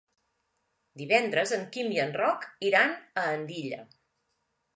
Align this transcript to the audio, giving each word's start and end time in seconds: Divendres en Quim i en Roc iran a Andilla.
Divendres 1.01 1.53
en 1.57 1.67
Quim 1.75 1.91
i 1.99 2.01
en 2.07 2.15
Roc 2.23 2.49
iran 2.71 2.97
a 2.97 3.27
Andilla. 3.37 3.85